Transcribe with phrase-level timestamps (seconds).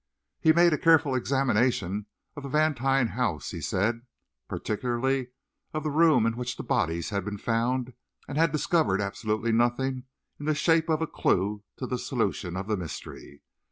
[0.39, 4.01] He had made a careful examination of the Vantine house, he said,
[4.47, 5.27] particularly
[5.75, 7.93] of the room in which the bodies had been found,
[8.27, 10.05] and had discovered absolutely nothing
[10.39, 13.43] in the shape of a clue to the solution of the mystery.